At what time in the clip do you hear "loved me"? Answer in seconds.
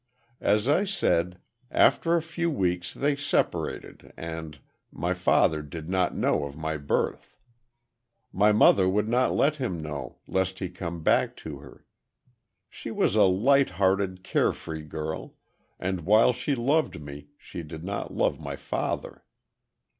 16.55-17.27